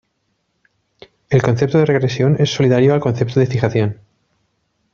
[1.29, 3.99] El concepto de regresión es solidario al concepto de fijación.